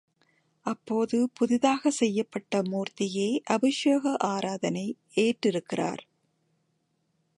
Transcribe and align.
அப்போது 0.65 1.29
புதிதாகச் 1.33 1.93
செய்யப்பட்ட 1.93 2.61
மூர்த்தியே 2.61 3.39
அபிஷேக 3.49 4.15
ஆராதனை 4.27 4.85
ஏற்றிருக்கிறார். 5.15 6.03